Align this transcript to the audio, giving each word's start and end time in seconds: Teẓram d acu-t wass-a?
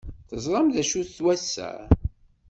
Teẓram 0.29 0.67
d 0.73 0.75
acu-t 0.81 1.15
wass-a? 1.23 1.69